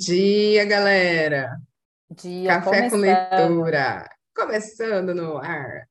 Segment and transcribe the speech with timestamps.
[0.00, 1.58] Dia, galera!
[2.10, 3.60] Dia Café com começando.
[3.60, 5.86] leitura, começando no ar.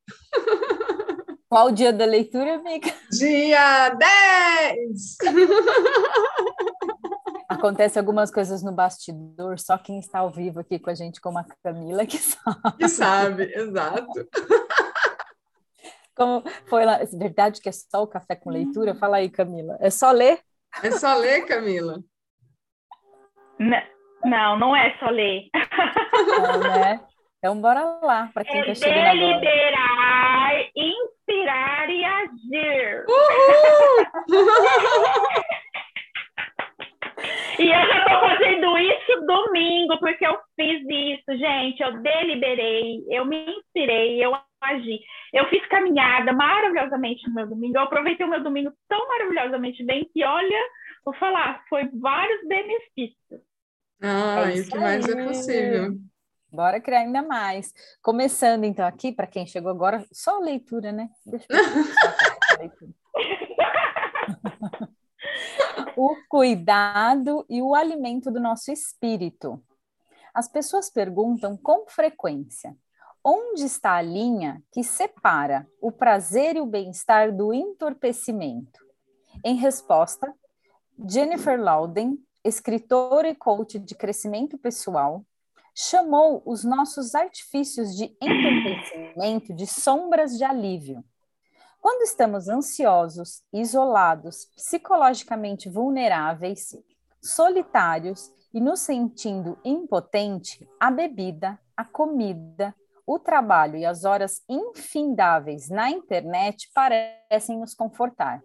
[1.48, 2.92] Qual o dia da leitura, amiga?
[3.12, 5.18] Dia 10!
[7.48, 11.38] Acontece algumas coisas no bastidor, só quem está ao vivo aqui com a gente, como
[11.38, 12.78] a Camila, que sabe.
[12.80, 14.28] Que sabe, exato.
[16.16, 17.00] Como foi lá?
[17.00, 18.96] É verdade que é só o café com leitura?
[18.96, 19.78] Fala aí, Camila.
[19.80, 20.40] É só ler?
[20.82, 22.00] É só ler, Camila.
[23.60, 23.88] N-
[24.26, 25.48] Não, não é só ler.
[25.54, 27.00] Não, né?
[27.38, 29.18] Então, bora lá, para quem É está chegando agora.
[29.18, 33.06] deliberar, inspirar e agir.
[37.60, 41.84] E eu já tô fazendo isso domingo, porque eu fiz isso, gente.
[41.84, 45.00] Eu deliberei, eu me inspirei, eu agi.
[45.34, 47.78] Eu fiz caminhada maravilhosamente no meu domingo.
[47.78, 50.58] Eu aproveitei o meu domingo tão maravilhosamente bem que, olha,
[51.04, 53.42] vou falar, foi vários benefícios.
[54.02, 55.28] Ah, É o que mais é aí.
[55.28, 55.98] possível?
[56.52, 57.74] Bora criar ainda mais.
[58.02, 61.10] Começando então aqui, para quem chegou agora, só leitura, né?
[61.26, 62.92] Deixa eu só leitura.
[65.98, 69.62] O cuidado e o alimento do nosso espírito.
[70.34, 72.74] As pessoas perguntam com frequência:
[73.24, 78.80] onde está a linha que separa o prazer e o bem-estar do entorpecimento?
[79.44, 80.34] Em resposta,
[81.06, 85.26] Jennifer Louden, escritora e coach de crescimento pessoal,
[85.76, 91.04] chamou os nossos artifícios de entorpecimento de sombras de alívio.
[91.82, 96.76] Quando estamos ansiosos, isolados, psicologicamente vulneráveis,
[97.22, 105.70] solitários e nos sentindo impotente, a bebida, a comida, o trabalho e as horas infindáveis
[105.70, 108.44] na internet parecem nos confortar.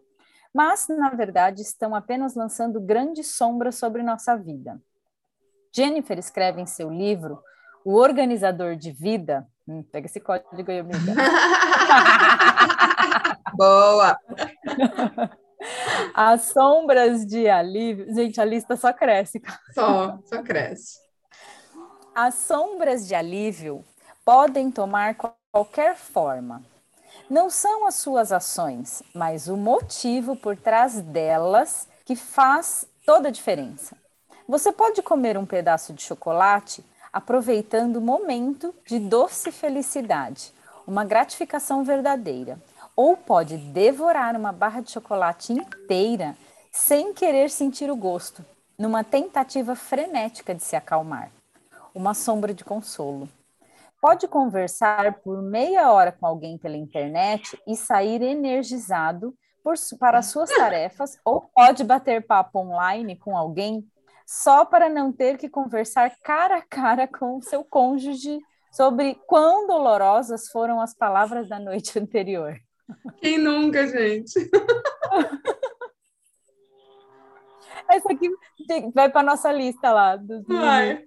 [0.54, 4.80] Mas, na verdade, estão apenas lançando grandes sombras sobre nossa vida.
[5.74, 7.42] Jennifer escreve em seu livro
[7.84, 9.44] O Organizador de Vida.
[9.66, 10.98] Hum, pega esse código aí, amiga.
[13.54, 14.16] Boa!
[16.14, 18.12] As sombras de alívio.
[18.14, 19.42] Gente, a lista só cresce.
[19.72, 20.98] Só, só cresce.
[22.14, 23.84] As sombras de alívio
[24.24, 26.62] podem tomar qual- qualquer forma.
[27.28, 33.32] Não são as suas ações, mas o motivo por trás delas que faz toda a
[33.32, 33.96] diferença.
[34.46, 40.52] Você pode comer um pedaço de chocolate aproveitando o momento de doce felicidade,
[40.86, 42.58] uma gratificação verdadeira,
[42.94, 46.36] ou pode devorar uma barra de chocolate inteira
[46.70, 48.44] sem querer sentir o gosto,
[48.78, 51.30] numa tentativa frenética de se acalmar.
[51.94, 53.28] Uma sombra de consolo.
[54.04, 60.26] Pode conversar por meia hora com alguém pela internet e sair energizado por para as
[60.28, 63.82] suas tarefas, ou pode bater papo online com alguém
[64.26, 68.38] só para não ter que conversar cara a cara com o seu cônjuge
[68.70, 72.58] sobre quão dolorosas foram as palavras da noite anterior.
[73.22, 74.34] Quem nunca, gente?
[77.88, 78.28] Essa aqui
[78.94, 80.16] vai para nossa lista lá.
[80.16, 81.02] dos- Vai.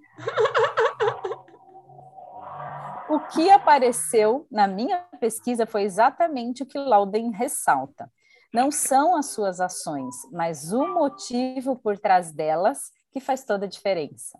[3.10, 8.12] O que apareceu na minha pesquisa foi exatamente o que Lauden ressalta.
[8.52, 13.68] Não são as suas ações, mas o motivo por trás delas que faz toda a
[13.68, 14.38] diferença.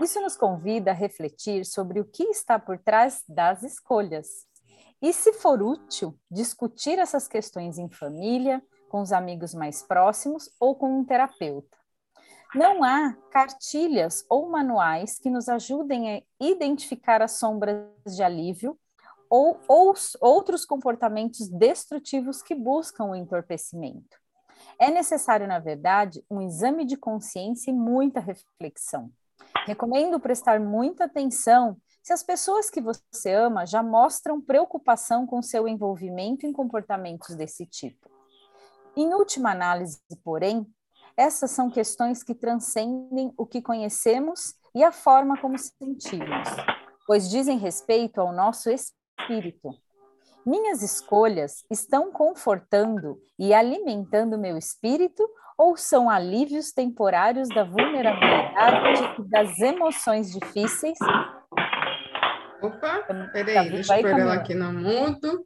[0.00, 4.26] Isso nos convida a refletir sobre o que está por trás das escolhas.
[5.00, 10.74] E, se for útil, discutir essas questões em família, com os amigos mais próximos ou
[10.74, 11.77] com um terapeuta.
[12.54, 18.78] Não há cartilhas ou manuais que nos ajudem a identificar as sombras de alívio
[19.28, 24.16] ou, ou os outros comportamentos destrutivos que buscam o entorpecimento.
[24.80, 29.10] É necessário, na verdade, um exame de consciência e muita reflexão.
[29.66, 35.68] Recomendo prestar muita atenção se as pessoas que você ama já mostram preocupação com seu
[35.68, 38.10] envolvimento em comportamentos desse tipo.
[38.96, 40.66] Em última análise, porém,
[41.18, 46.48] essas são questões que transcendem o que conhecemos e a forma como sentimos,
[47.08, 49.70] pois dizem respeito ao nosso espírito.
[50.46, 55.28] Minhas escolhas estão confortando e alimentando meu espírito
[55.58, 60.96] ou são alívios temporários da vulnerabilidade e das emoções difíceis?
[62.62, 63.02] Opa,
[63.32, 65.44] peraí, deixa eu pôr ela aqui no mudo.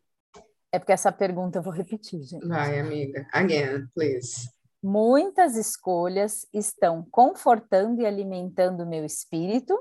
[0.70, 2.46] É porque essa pergunta eu vou repetir, gente.
[2.46, 3.26] Vai, amiga.
[3.32, 4.50] Again, please.
[4.82, 9.78] Muitas escolhas estão confortando e alimentando meu espírito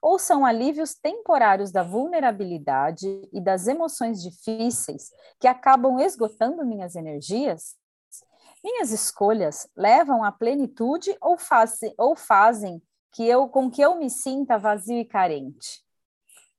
[0.00, 7.76] ou são alívios temporários da vulnerabilidade e das emoções difíceis que acabam esgotando minhas energias?
[8.64, 14.08] Minhas escolhas levam à plenitude ou, fazem ou fazem que eu com que eu me
[14.08, 15.84] sinta vazio e carente.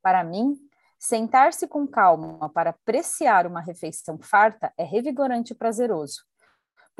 [0.02, 0.56] Para mim,
[0.98, 6.29] sentar-se com calma para apreciar uma refeição farta é revigorante e prazeroso.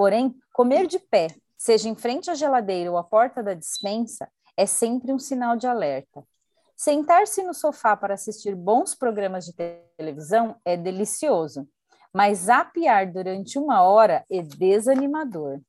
[0.00, 1.26] Porém, comer de pé,
[1.58, 4.26] seja em frente à geladeira ou à porta da dispensa,
[4.56, 6.26] é sempre um sinal de alerta.
[6.74, 9.52] Sentar-se no sofá para assistir bons programas de
[9.98, 11.68] televisão é delicioso,
[12.14, 15.60] mas apiar durante uma hora é desanimador.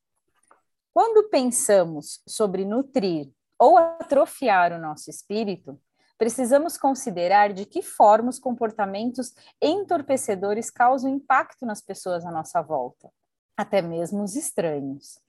[0.94, 5.78] Quando pensamos sobre nutrir ou atrofiar o nosso espírito,
[6.16, 13.12] precisamos considerar de que forma os comportamentos entorpecedores causam impacto nas pessoas à nossa volta,
[13.56, 15.20] até mesmo os estranhos.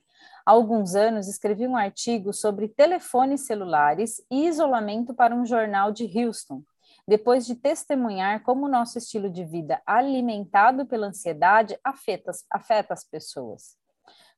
[0.46, 6.04] Há alguns anos escrevi um artigo sobre telefones celulares e isolamento para um jornal de
[6.18, 6.62] Houston,
[7.06, 13.04] depois de testemunhar como o nosso estilo de vida alimentado pela ansiedade afeta, afeta as
[13.04, 13.76] pessoas.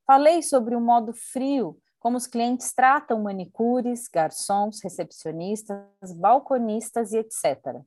[0.06, 7.82] Falei sobre o modo frio como os clientes tratam manicures, garçons, recepcionistas, balconistas e etc.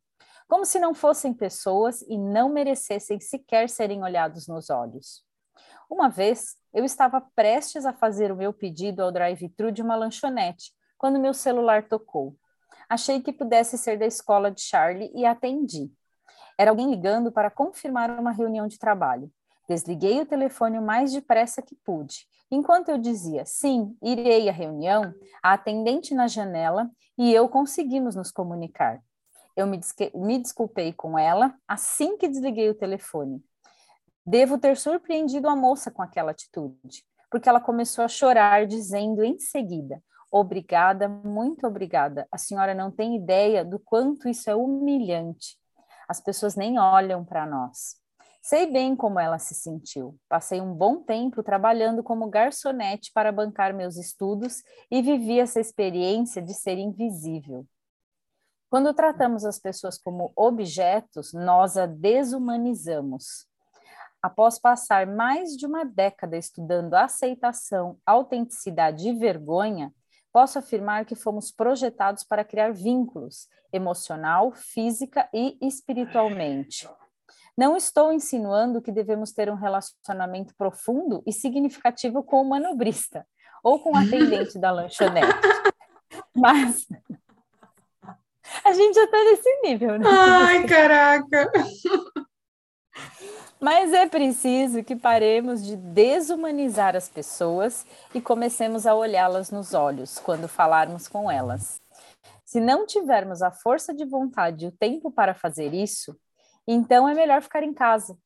[0.45, 5.23] Como se não fossem pessoas e não merecessem sequer serem olhados nos olhos.
[5.89, 10.71] Uma vez, eu estava prestes a fazer o meu pedido ao drive-thru de uma lanchonete,
[10.97, 12.35] quando meu celular tocou.
[12.87, 15.91] Achei que pudesse ser da escola de Charlie e atendi.
[16.57, 19.31] Era alguém ligando para confirmar uma reunião de trabalho.
[19.67, 22.27] Desliguei o telefone o mais depressa que pude.
[22.51, 28.31] Enquanto eu dizia sim, irei à reunião, a atendente na janela e eu conseguimos nos
[28.31, 29.01] comunicar.
[29.55, 33.43] Eu me, desculpei com ela assim que desliguei o telefone.
[34.25, 39.39] Devo ter surpreendido a moça com aquela atitude, porque ela começou a chorar, dizendo em
[39.39, 40.01] seguida:
[40.31, 42.27] Obrigada, muito obrigada.
[42.31, 45.57] A senhora não tem ideia do quanto isso é humilhante.
[46.07, 47.97] As pessoas nem olham para nós.
[48.41, 50.17] Sei bem como ela se sentiu.
[50.29, 56.41] Passei um bom tempo trabalhando como garçonete para bancar meus estudos e vivi essa experiência
[56.41, 57.65] de ser invisível.
[58.69, 63.48] Quando tratamos as pessoas como objetos, nós a desumanizamos
[64.21, 69.93] após passar mais de uma década estudando aceitação, autenticidade e vergonha,
[70.31, 76.89] posso afirmar que fomos projetados para criar vínculos emocional, física e espiritualmente.
[77.57, 83.25] Não estou insinuando que devemos ter um relacionamento profundo e significativo com o manobrista
[83.63, 85.27] ou com o atendente da lanchonete.
[86.33, 86.87] Mas
[88.63, 90.05] a gente já está nesse nível, né?
[90.07, 91.51] Ai, caraca!
[93.59, 97.85] Mas é preciso que paremos de desumanizar as pessoas
[98.15, 101.81] e comecemos a olhá-las nos olhos quando falarmos com elas.
[102.45, 106.17] Se não tivermos a força de vontade e o tempo para fazer isso,
[106.65, 108.17] então é melhor ficar em casa.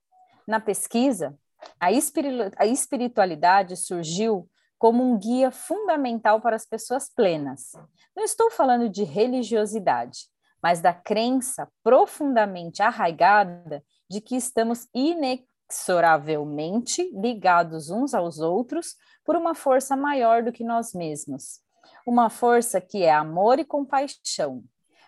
[0.48, 1.36] Na pesquisa,
[1.80, 4.48] a, espiritualidade surgiu
[4.78, 7.72] como um guia fundamental para as pessoas plenas.
[8.16, 10.28] Não estou falando de religiosidade,
[10.62, 18.96] mas da crença profundamente arraigada de que estamos inexoravelmente ligados uns aos outros
[19.26, 21.62] por uma força maior do que nós mesmos.
[22.06, 24.64] Uma força que é amor e compaixão.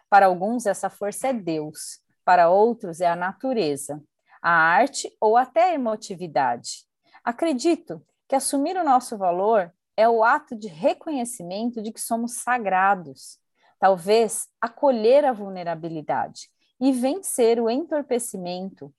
[0.10, 4.02] Para alguns, essa força é Deus, para outros, é a natureza,
[4.42, 6.86] a arte ou até a emotividade.
[7.24, 13.40] Acredito que assumir o nosso valor é o ato de reconhecimento de que somos sagrados,
[13.80, 16.50] talvez acolher a vulnerabilidade,
[16.86, 18.94] e vencer o entorpecimento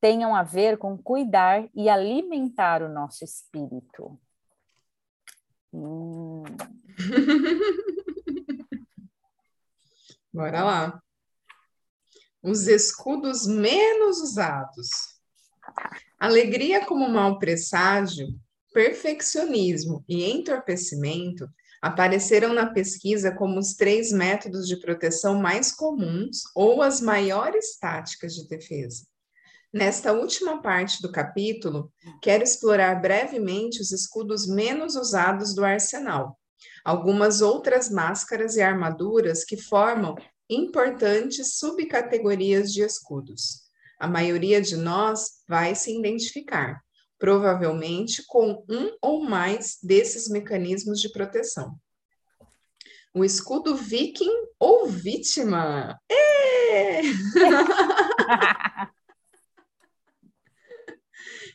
[0.00, 4.18] tenham a ver com cuidar e alimentar o nosso espírito.
[5.72, 6.42] Hum.
[10.34, 11.00] Bora lá.
[12.42, 14.88] Os escudos menos usados.
[16.18, 18.26] Alegria como mau presságio,
[18.72, 21.48] perfeccionismo e entorpecimento
[21.80, 28.34] apareceram na pesquisa como os três métodos de proteção mais comuns ou as maiores táticas
[28.34, 29.06] de defesa.
[29.72, 31.92] Nesta última parte do capítulo,
[32.22, 36.38] quero explorar brevemente os escudos menos usados do arsenal,
[36.84, 40.16] algumas outras máscaras e armaduras que formam
[40.48, 43.68] importantes subcategorias de escudos.
[44.00, 46.82] A maioria de nós vai se identificar,
[47.18, 51.74] provavelmente com um ou mais desses mecanismos de proteção.
[53.14, 55.98] O escudo viking ou vítima.
[56.10, 57.00] É!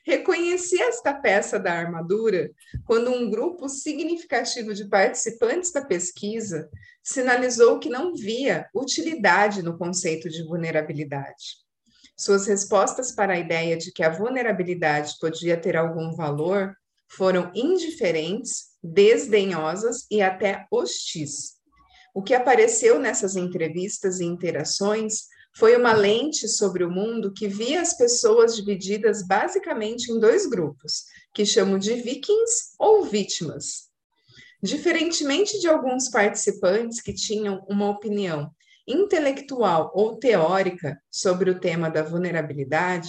[0.05, 2.51] Reconheci esta peça da armadura
[2.85, 6.69] quando um grupo significativo de participantes da pesquisa
[7.01, 11.63] sinalizou que não via utilidade no conceito de vulnerabilidade.
[12.17, 16.75] Suas respostas para a ideia de que a vulnerabilidade podia ter algum valor
[17.07, 21.53] foram indiferentes, desdenhosas e até hostis.
[22.13, 25.23] O que apareceu nessas entrevistas e interações
[25.55, 31.05] foi uma lente sobre o mundo que via as pessoas divididas basicamente em dois grupos,
[31.33, 33.89] que chamo de vikings ou vítimas.
[34.61, 38.51] Diferentemente de alguns participantes que tinham uma opinião
[38.87, 43.07] intelectual ou teórica sobre o tema da vulnerabilidade,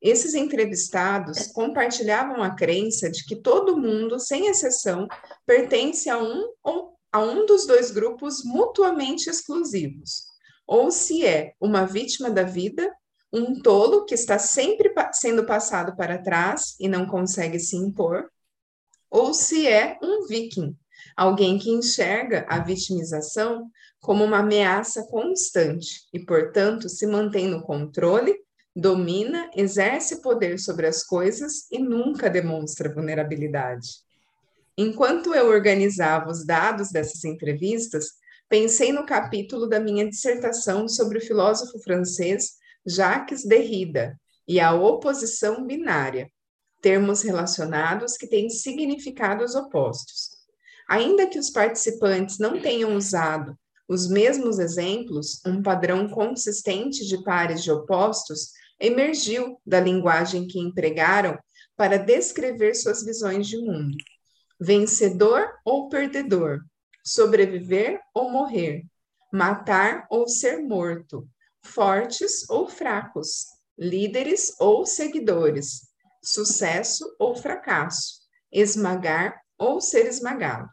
[0.00, 5.06] esses entrevistados compartilhavam a crença de que todo mundo, sem exceção,
[5.46, 10.24] pertence a um ou a um dos dois grupos mutuamente exclusivos.
[10.66, 12.92] Ou se é uma vítima da vida,
[13.32, 18.28] um tolo que está sempre sendo passado para trás e não consegue se impor,
[19.08, 20.76] ou se é um viking,
[21.16, 28.34] alguém que enxerga a vitimização como uma ameaça constante e, portanto, se mantém no controle,
[28.74, 33.88] domina, exerce poder sobre as coisas e nunca demonstra vulnerabilidade.
[34.76, 38.12] Enquanto eu organizava os dados dessas entrevistas,
[38.48, 42.54] pensei no capítulo da minha dissertação sobre o filósofo francês
[42.84, 46.28] Jacques Derrida e a oposição binária,
[46.80, 50.31] termos relacionados que têm significados opostos.
[50.88, 53.56] Ainda que os participantes não tenham usado
[53.92, 61.38] os mesmos exemplos, um padrão consistente de pares de opostos emergiu da linguagem que empregaram
[61.76, 63.94] para descrever suas visões de mundo.
[64.58, 66.60] Vencedor ou perdedor,
[67.04, 68.86] sobreviver ou morrer,
[69.30, 71.28] matar ou ser morto,
[71.60, 73.44] fortes ou fracos,
[73.78, 75.88] líderes ou seguidores,
[76.22, 78.20] sucesso ou fracasso,
[78.50, 80.68] esmagar ou ser esmagado.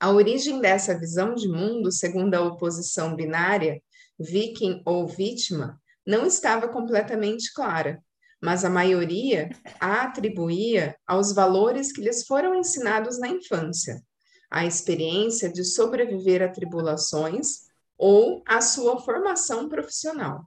[0.00, 3.80] A origem dessa visão de mundo, segundo a oposição binária,
[4.18, 8.02] viking ou vítima, não estava completamente clara,
[8.42, 9.48] mas a maioria
[9.80, 14.02] a atribuía aos valores que lhes foram ensinados na infância,
[14.50, 17.66] a experiência de sobreviver a tribulações
[17.96, 20.44] ou a sua formação profissional.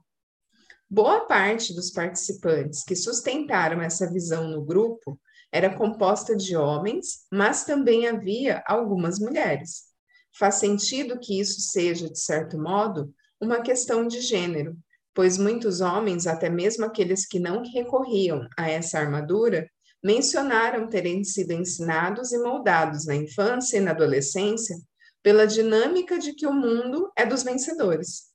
[0.88, 5.18] Boa parte dos participantes que sustentaram essa visão no grupo
[5.52, 9.90] era composta de homens, mas também havia algumas mulheres.
[10.38, 14.76] Faz sentido que isso seja, de certo modo, uma questão de gênero,
[15.14, 19.68] pois muitos homens, até mesmo aqueles que não recorriam a essa armadura,
[20.02, 24.76] mencionaram terem sido ensinados e moldados na infância e na adolescência
[25.22, 28.29] pela dinâmica de que o mundo é dos vencedores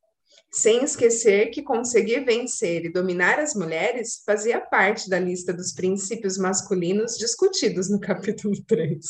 [0.55, 6.38] sem esquecer que conseguir vencer e dominar as mulheres fazia parte da lista dos princípios
[6.38, 9.05] masculinos discutidos no capítulo 3.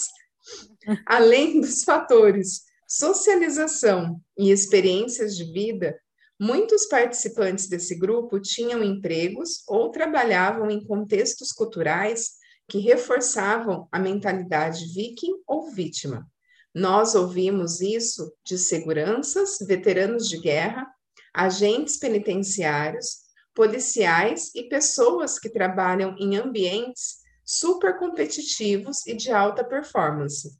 [1.05, 5.95] Além dos fatores socialização e experiências de vida,
[6.39, 12.31] muitos participantes desse grupo tinham empregos ou trabalhavam em contextos culturais
[12.67, 16.27] que reforçavam a mentalidade viking ou vítima.
[16.73, 20.94] Nós ouvimos isso de seguranças, veteranos de guerra,
[21.35, 30.57] agentes penitenciários, policiais e pessoas que trabalham em ambientes super competitivos e de alta performance,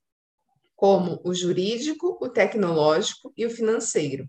[0.76, 4.28] como o jurídico, o tecnológico e o financeiro.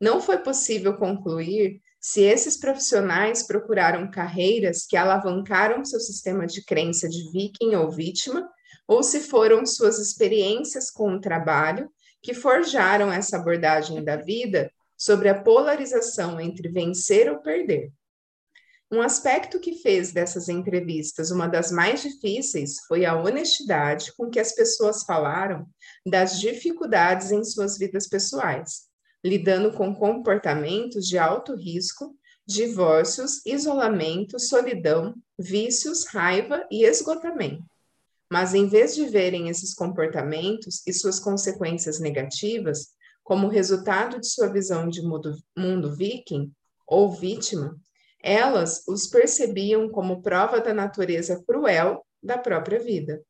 [0.00, 7.08] Não foi possível concluir se esses profissionais procuraram carreiras que alavancaram seu sistema de crença
[7.08, 8.48] de viking ou vítima,
[8.86, 11.90] ou se foram suas experiências com o trabalho
[12.22, 17.92] que forjaram essa abordagem da vida sobre a polarização entre vencer ou perder.
[18.90, 24.38] Um aspecto que fez dessas entrevistas uma das mais difíceis foi a honestidade com que
[24.38, 25.66] as pessoas falaram
[26.06, 28.82] das dificuldades em suas vidas pessoais,
[29.24, 37.64] lidando com comportamentos de alto risco, divórcios, isolamento, solidão, vícios, raiva e esgotamento.
[38.30, 42.93] Mas em vez de verem esses comportamentos e suas consequências negativas,
[43.24, 46.52] como resultado de sua visão de mundo, mundo viking
[46.86, 47.74] ou vítima,
[48.22, 53.22] elas os percebiam como prova da natureza cruel da própria vida.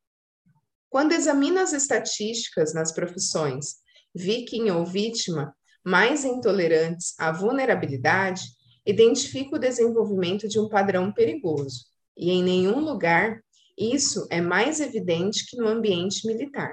[0.91, 3.77] Quando examino as estatísticas nas profissões
[4.15, 8.43] viking ou vítima mais intolerantes à vulnerabilidade,
[8.87, 11.87] identifico o desenvolvimento de um padrão perigoso,
[12.17, 13.41] e em nenhum lugar
[13.77, 16.73] isso é mais evidente que no ambiente militar.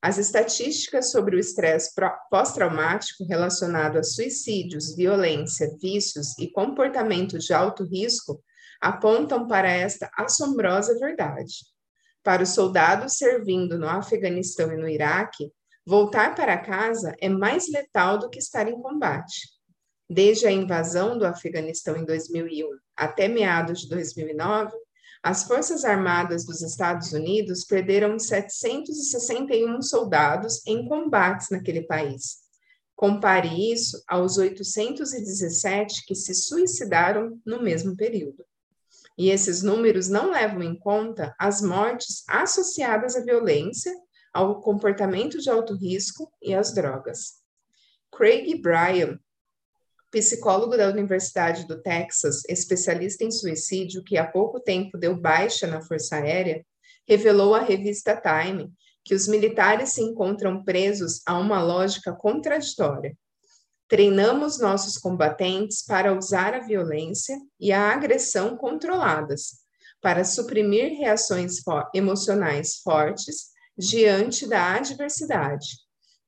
[0.00, 1.92] As estatísticas sobre o estresse
[2.30, 8.42] pós-traumático relacionado a suicídios, violência, vícios e comportamentos de alto risco
[8.80, 11.54] apontam para esta assombrosa verdade.
[12.22, 15.50] Para os soldados servindo no Afeganistão e no Iraque,
[15.86, 19.48] voltar para casa é mais letal do que estar em combate.
[20.08, 24.72] Desde a invasão do Afeganistão em 2001 até meados de 2009,
[25.22, 32.44] as Forças Armadas dos Estados Unidos perderam 761 soldados em combates naquele país.
[32.94, 38.44] Compare isso aos 817 que se suicidaram no mesmo período.
[39.18, 43.92] E esses números não levam em conta as mortes associadas à violência,
[44.32, 47.36] ao comportamento de alto risco e às drogas.
[48.14, 49.18] Craig Bryan,
[50.10, 55.80] psicólogo da Universidade do Texas, especialista em suicídio, que há pouco tempo deu baixa na
[55.80, 56.64] Força Aérea,
[57.06, 58.72] revelou à revista Time
[59.04, 63.16] que os militares se encontram presos a uma lógica contraditória.
[63.88, 69.60] Treinamos nossos combatentes para usar a violência e a agressão controladas,
[70.00, 71.62] para suprimir reações
[71.94, 75.85] emocionais fortes diante da adversidade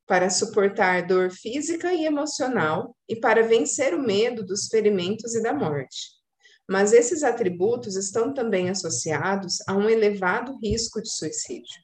[0.09, 5.53] para suportar dor física e emocional e para vencer o medo dos ferimentos e da
[5.53, 6.17] morte.
[6.67, 11.83] Mas esses atributos estão também associados a um elevado risco de suicídio.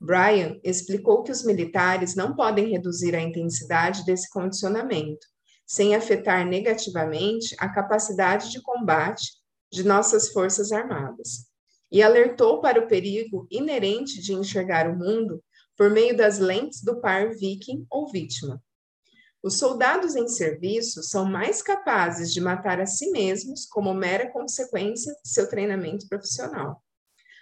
[0.00, 5.26] Brian explicou que os militares não podem reduzir a intensidade desse condicionamento,
[5.64, 9.34] sem afetar negativamente a capacidade de combate
[9.70, 11.46] de nossas forças armadas,
[11.90, 15.42] e alertou para o perigo inerente de enxergar o mundo
[15.76, 18.62] por meio das lentes do par viking ou vítima.
[19.42, 25.12] Os soldados em serviço são mais capazes de matar a si mesmos como mera consequência
[25.22, 26.82] de seu treinamento profissional.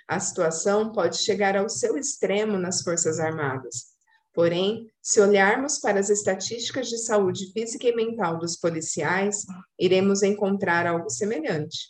[0.07, 3.95] A situação pode chegar ao seu extremo nas Forças Armadas.
[4.35, 9.47] Porém, se olharmos para as estatísticas de saúde física e mental dos policiais,
[9.79, 11.89] iremos encontrar algo semelhante.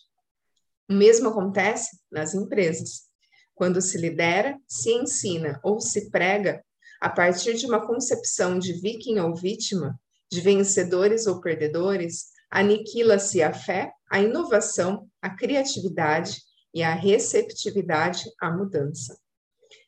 [0.89, 3.09] O mesmo acontece nas empresas.
[3.55, 6.65] Quando se lidera, se ensina ou se prega
[7.01, 9.99] a partir de uma concepção de viking ou vítima,
[10.31, 16.41] de vencedores ou perdedores, aniquila-se a fé, a inovação, a criatividade
[16.73, 19.17] e a receptividade à mudança.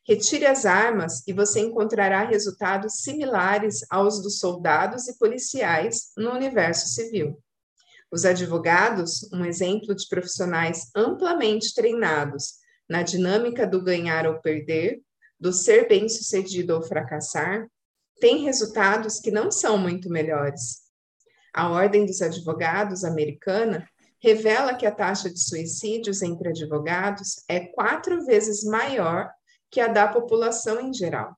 [0.06, 6.86] Retire as armas e você encontrará resultados similares aos dos soldados e policiais no universo
[6.86, 7.42] civil.
[8.12, 15.00] Os advogados, um exemplo de profissionais amplamente treinados na dinâmica do ganhar ou perder,
[15.38, 17.66] do ser bem-sucedido ou fracassar,
[18.20, 20.86] tem resultados que não são muito melhores.
[21.52, 23.86] A Ordem dos Advogados americana
[24.22, 29.30] revela que a taxa de suicídios entre advogados é quatro vezes maior
[29.70, 31.36] que a da população em geral.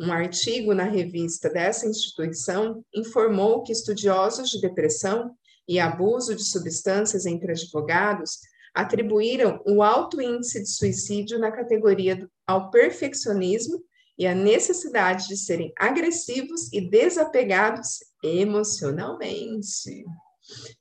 [0.00, 5.34] Um artigo na revista dessa instituição informou que estudiosos de depressão
[5.66, 8.38] e abuso de substâncias entre advogados
[8.78, 13.82] atribuíram o alto índice de suicídio na categoria do, ao perfeccionismo
[14.16, 20.04] e à necessidade de serem agressivos e desapegados emocionalmente.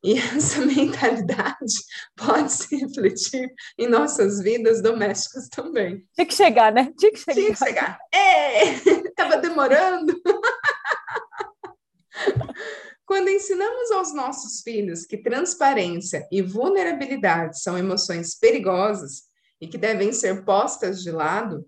[0.04, 1.74] E essa mentalidade
[2.16, 6.06] pode se refletir em nossas vidas domésticas também.
[6.14, 6.94] Tinha que chegar, né?
[7.00, 7.34] Tinha que chegar.
[7.34, 7.98] Tinha que chegar.
[8.14, 8.76] É!
[9.18, 10.14] Tava demorando.
[13.08, 19.22] Quando ensinamos aos nossos filhos que transparência e vulnerabilidade são emoções perigosas
[19.62, 21.65] e que devem ser postas de lado,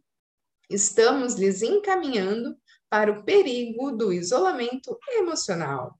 [0.70, 2.58] estamos lhes encaminhando
[2.90, 5.98] para o perigo do isolamento emocional.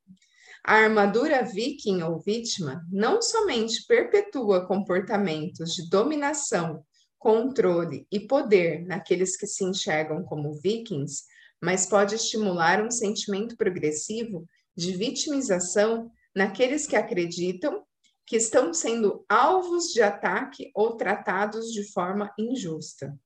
[0.62, 6.84] A armadura viking ou vítima não somente perpetua comportamentos de dominação,
[7.18, 11.24] controle e poder naqueles que se enxergam como vikings,
[11.62, 14.46] mas pode estimular um sentimento progressivo
[14.80, 17.84] de vitimização naqueles que acreditam
[18.26, 23.20] que estão sendo alvos de ataque ou tratados de forma injusta.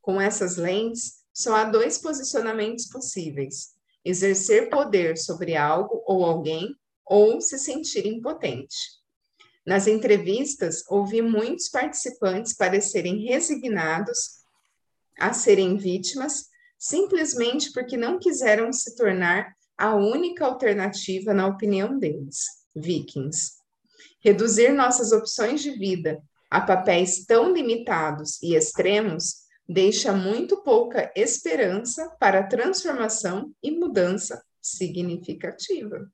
[0.00, 6.74] Com essas lentes, só há dois posicionamentos possíveis: exercer poder sobre algo ou alguém
[7.06, 8.76] ou se sentir impotente.
[9.64, 14.42] Nas entrevistas, ouvi muitos participantes parecerem resignados
[15.16, 22.44] a serem vítimas simplesmente porque não quiseram se tornar a única alternativa na opinião deles,
[22.74, 23.52] vikings.
[24.20, 32.14] Reduzir nossas opções de vida a papéis tão limitados e extremos deixa muito pouca esperança
[32.20, 36.10] para transformação e mudança significativa.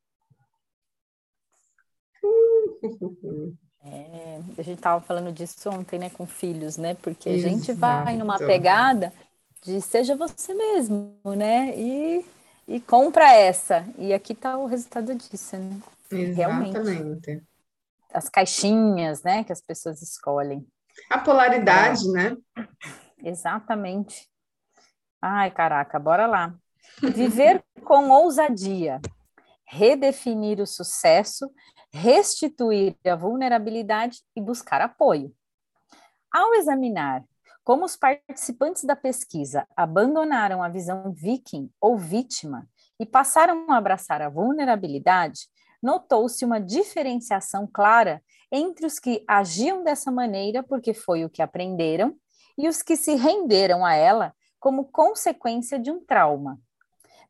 [3.81, 6.95] É, a gente estava falando disso ontem, né, com filhos, né?
[6.95, 7.55] Porque a Exato.
[7.55, 9.13] gente vai numa pegada
[9.63, 11.73] de seja você mesmo, né?
[11.77, 12.25] E
[12.69, 13.83] e compra essa.
[13.97, 15.81] E aqui está o resultado disso, né?
[16.11, 16.73] Exatamente.
[16.73, 17.43] Realmente.
[18.13, 20.65] As caixinhas, né, que as pessoas escolhem.
[21.09, 22.11] A polaridade, é.
[22.11, 22.37] né?
[23.23, 24.29] Exatamente.
[25.21, 26.53] Ai, caraca, bora lá.
[27.01, 29.01] Viver com ousadia,
[29.65, 31.51] redefinir o sucesso,
[31.91, 35.33] restituir a vulnerabilidade e buscar apoio.
[36.31, 37.23] Ao examinar
[37.69, 42.67] como os participantes da pesquisa abandonaram a visão viking ou vítima
[42.99, 45.41] e passaram a abraçar a vulnerabilidade,
[45.79, 52.15] notou-se uma diferenciação clara entre os que agiam dessa maneira porque foi o que aprenderam
[52.57, 56.59] e os que se renderam a ela como consequência de um trauma.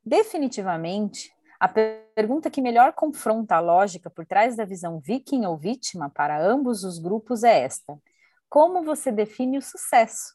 [0.05, 6.09] Definitivamente, a pergunta que melhor confronta a lógica por trás da visão viking ou vítima
[6.09, 7.99] para ambos os grupos é esta:
[8.49, 10.33] como você define o sucesso?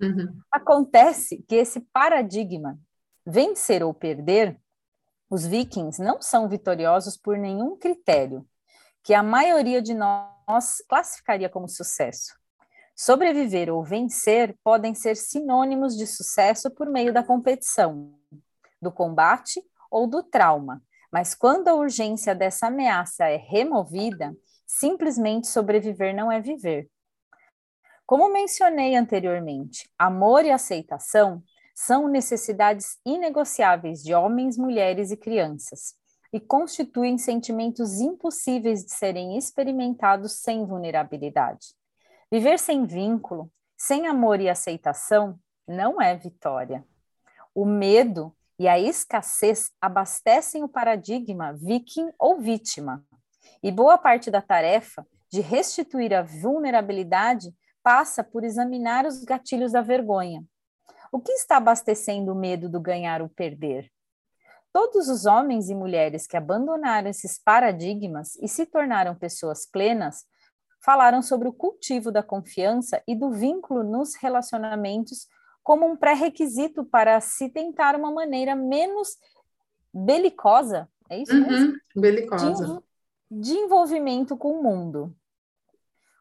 [0.00, 0.40] Uhum.
[0.50, 2.78] Acontece que esse paradigma,
[3.24, 4.58] vencer ou perder,
[5.30, 8.46] os vikings não são vitoriosos por nenhum critério,
[9.02, 12.36] que a maioria de nós classificaria como sucesso.
[12.96, 18.14] Sobreviver ou vencer podem ser sinônimos de sucesso por meio da competição,
[18.80, 24.34] do combate ou do trauma, mas quando a urgência dessa ameaça é removida,
[24.66, 26.88] simplesmente sobreviver não é viver.
[28.06, 31.42] Como mencionei anteriormente, amor e aceitação
[31.74, 35.94] são necessidades inegociáveis de homens, mulheres e crianças
[36.30, 41.68] e constituem sentimentos impossíveis de serem experimentados sem vulnerabilidade.
[42.30, 46.84] Viver sem vínculo, sem amor e aceitação, não é vitória.
[47.54, 53.02] O medo e a escassez abastecem o paradigma viking ou vítima.
[53.62, 59.82] E boa parte da tarefa de restituir a vulnerabilidade passa por examinar os gatilhos da
[59.82, 60.42] vergonha.
[61.12, 63.88] O que está abastecendo o medo do ganhar ou perder?
[64.72, 70.24] Todos os homens e mulheres que abandonaram esses paradigmas e se tornaram pessoas plenas
[70.84, 75.28] falaram sobre o cultivo da confiança e do vínculo nos relacionamentos
[75.62, 79.16] como um pré-requisito para se tentar uma maneira menos
[79.92, 81.74] belicosa, é isso uhum, mesmo?
[81.94, 82.82] Belicosa.
[83.30, 85.14] De, de envolvimento com o mundo.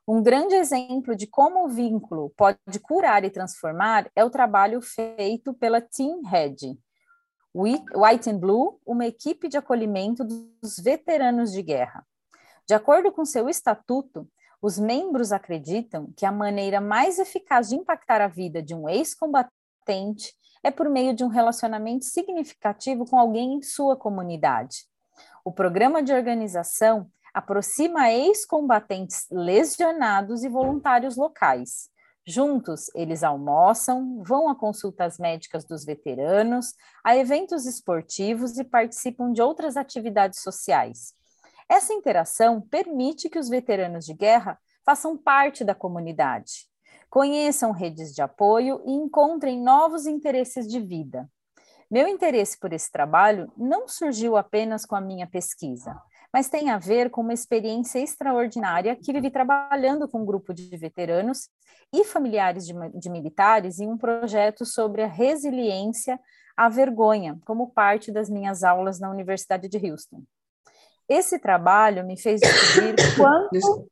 [0.05, 5.53] Um grande exemplo de como o vínculo pode curar e transformar é o trabalho feito
[5.53, 6.77] pela Team Red,
[7.55, 12.05] White and Blue, uma equipe de acolhimento dos veteranos de guerra.
[12.67, 14.27] De acordo com seu estatuto,
[14.61, 20.33] os membros acreditam que a maneira mais eficaz de impactar a vida de um ex-combatente
[20.61, 24.85] é por meio de um relacionamento significativo com alguém em sua comunidade.
[25.45, 31.89] O programa de organização aproxima ex-combatentes lesionados e voluntários locais.
[32.25, 39.41] Juntos, eles almoçam, vão a consultas médicas dos veteranos, a eventos esportivos e participam de
[39.41, 41.13] outras atividades sociais.
[41.67, 46.67] Essa interação permite que os veteranos de guerra façam parte da comunidade,
[47.09, 51.29] conheçam redes de apoio e encontrem novos interesses de vida.
[51.91, 56.01] Meu interesse por esse trabalho não surgiu apenas com a minha pesquisa,
[56.33, 60.75] mas tem a ver com uma experiência extraordinária que vivi trabalhando com um grupo de
[60.75, 61.47] veteranos
[61.93, 66.19] e familiares de, de militares em um projeto sobre a resiliência
[66.57, 70.23] à vergonha, como parte das minhas aulas na Universidade de Houston.
[71.07, 73.87] Esse trabalho me fez descobrir quanto,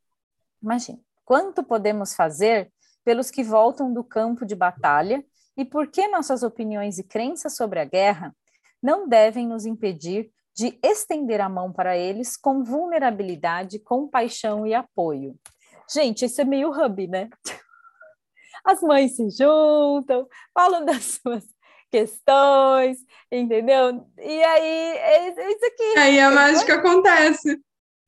[0.61, 2.71] imagina, quanto podemos fazer
[3.03, 5.23] pelos que voltam do campo de batalha
[5.55, 8.35] e por que nossas opiniões e crenças sobre a guerra
[8.81, 15.35] não devem nos impedir de estender a mão para eles com vulnerabilidade, compaixão e apoio.
[15.91, 17.29] Gente, isso é meio hub, né?
[18.63, 21.45] As mães se juntam, falam das suas
[21.89, 22.99] questões,
[23.31, 24.07] entendeu?
[24.17, 25.99] E aí, é isso aqui.
[25.99, 27.59] Aí a mágica acontece.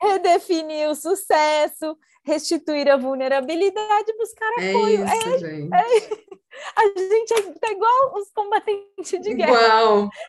[0.01, 5.04] Redefinir o sucesso, restituir a vulnerabilidade, buscar é apoio.
[5.04, 5.74] É isso, é, gente.
[5.74, 6.34] É,
[6.76, 9.52] a gente é, tá igual os combatentes de guerra.
[9.52, 10.10] Igual.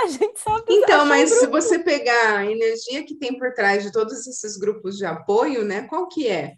[0.00, 0.64] A gente sabe.
[0.70, 4.96] Então, mas se você pegar a energia que tem por trás de todos esses grupos
[4.96, 5.82] de apoio, né?
[5.82, 6.54] Qual que é?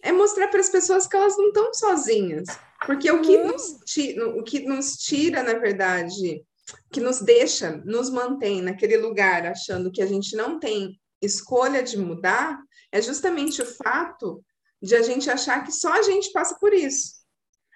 [0.00, 2.46] É mostrar para as pessoas que elas não estão sozinhas
[2.86, 6.44] porque o que, nos tira, o que nos tira, na verdade,
[6.90, 11.96] que nos deixa, nos mantém naquele lugar achando que a gente não tem escolha de
[11.96, 12.58] mudar,
[12.92, 14.44] é justamente o fato
[14.80, 17.22] de a gente achar que só a gente passa por isso.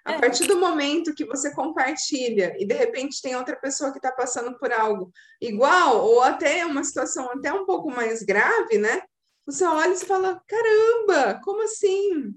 [0.05, 0.21] A é.
[0.21, 4.57] partir do momento que você compartilha e de repente tem outra pessoa que está passando
[4.59, 9.03] por algo igual ou até uma situação até um pouco mais grave, né?
[9.47, 12.35] Você olha e fala: caramba, como assim?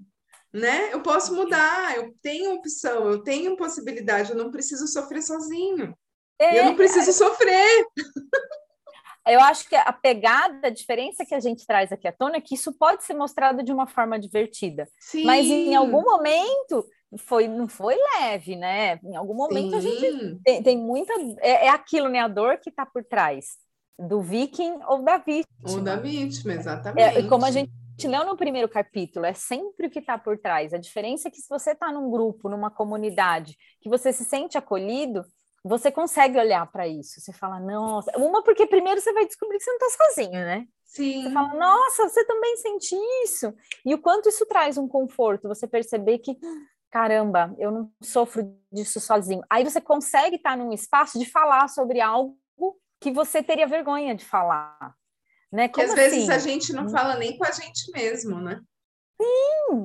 [0.54, 0.92] né?
[0.92, 5.96] Eu posso mudar, eu tenho opção, eu tenho possibilidade, eu não preciso sofrer sozinho.
[6.40, 7.14] É, eu não preciso é...
[7.14, 7.86] sofrer.
[9.32, 12.42] Eu acho que a pegada, a diferença que a gente traz aqui à tona é
[12.42, 14.88] que isso pode ser mostrado de uma forma divertida.
[15.00, 15.24] Sim.
[15.24, 16.86] Mas em algum momento
[17.18, 19.00] foi, não foi leve, né?
[19.04, 19.76] Em algum momento Sim.
[19.78, 21.14] a gente tem, tem muita.
[21.40, 22.20] É, é, aquilo, né?
[22.20, 23.58] A dor que está por trás
[23.98, 25.46] do viking ou da vítima.
[25.68, 27.18] Ou da vítima, exatamente.
[27.18, 27.72] É, como a gente
[28.04, 30.74] leu no primeiro capítulo, é sempre o que está por trás.
[30.74, 34.58] A diferença é que se você está num grupo, numa comunidade, que você se sente
[34.58, 35.26] acolhido,
[35.64, 37.20] você consegue olhar para isso.
[37.20, 40.68] Você fala, nossa, uma porque primeiro você vai descobrir que você não está sozinho, né?
[40.86, 41.24] Sim.
[41.24, 43.54] Você fala, nossa, você também sente isso.
[43.86, 46.38] E o quanto isso traz um conforto, você perceber que,
[46.90, 49.44] caramba, eu não sofro disso sozinho.
[49.50, 52.38] Aí você consegue estar num espaço de falar sobre algo
[53.00, 54.96] que você teria vergonha de falar.
[55.52, 55.68] Né?
[55.68, 55.96] que às assim?
[55.96, 58.62] vezes a gente não fala nem com a gente mesmo, né?
[59.20, 59.84] Sim!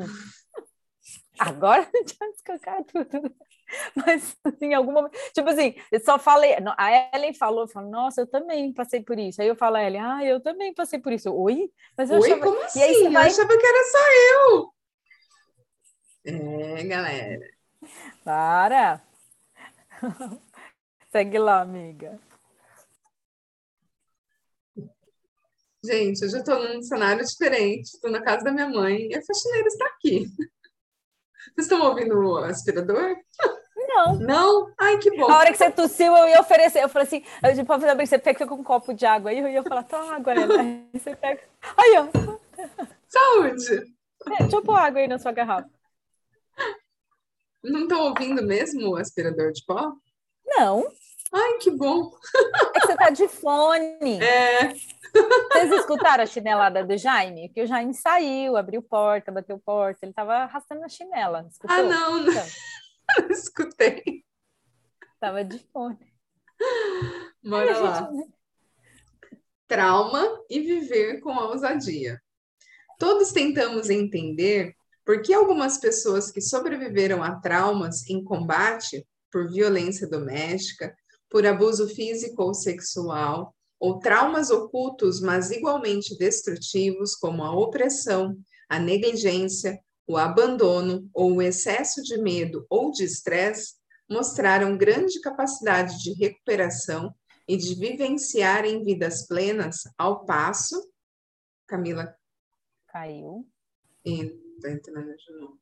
[1.38, 3.34] Agora já descancar tudo.
[3.94, 5.16] Mas, assim, em algum momento.
[5.32, 6.56] Tipo assim, eu só falei.
[6.76, 9.40] A Ellen falou, eu falo, nossa, eu também passei por isso.
[9.40, 11.32] Aí eu falo a Ellen, ah, eu também passei por isso.
[11.32, 11.70] Oi?
[11.96, 12.42] Mas eu Oi, achava...
[12.42, 12.82] como assim?
[12.82, 13.24] Aí, vai...
[13.24, 13.98] Eu achava que era só
[14.32, 14.74] eu.
[16.26, 17.50] É, galera.
[18.24, 19.02] Para!
[21.12, 22.18] Segue lá, amiga.
[25.84, 27.84] Gente, eu já estou num cenário diferente.
[27.84, 30.26] Estou na casa da minha mãe e a faxineira está aqui.
[31.54, 33.16] Vocês estão ouvindo o aspirador?
[33.94, 34.14] Não.
[34.18, 34.72] Não?
[34.76, 35.30] Ai, que bom.
[35.30, 36.82] A hora que você tossiu, eu ia oferecer.
[36.82, 39.30] Eu falei assim, eu tipo, fazer você pega com um copo de água.
[39.30, 40.86] Aí eu ia falar, tá água, né?
[40.92, 41.40] Aí você pega.
[41.76, 42.06] Aí, ó.
[43.08, 43.94] Saúde!
[44.32, 45.70] É, deixa eu pôr água aí na sua garrafa.
[47.62, 49.92] Não estão ouvindo mesmo o aspirador de pó?
[50.44, 50.84] Não.
[51.32, 52.10] Ai, que bom.
[52.74, 54.18] É que você tá de fone.
[54.22, 54.74] É.
[55.14, 57.48] Vocês escutaram a chinelada do Jaime?
[57.48, 61.46] Que o Jaime saiu, abriu porta, bateu porta, ele tava arrastando a chinela.
[61.48, 61.76] Escutou?
[61.76, 62.32] Ah, não, não.
[62.32, 62.44] Então.
[63.18, 64.24] Não escutei.
[65.20, 66.12] Tava de fone.
[67.42, 68.10] Bora lá.
[68.10, 68.32] Gente...
[69.66, 72.20] Trauma e viver com ousadia.
[72.98, 80.06] Todos tentamos entender por que algumas pessoas que sobreviveram a traumas em combate por violência
[80.06, 80.94] doméstica,
[81.28, 88.38] por abuso físico ou sexual, ou traumas ocultos, mas igualmente destrutivos, como a opressão,
[88.68, 93.74] a negligência, o abandono ou o excesso de medo ou de estresse,
[94.08, 97.14] mostraram grande capacidade de recuperação
[97.48, 100.92] e de vivenciar em vidas plenas, ao passo.
[101.66, 102.14] Camila.
[102.88, 103.48] Caiu.
[104.04, 105.60] Está entrando de novo.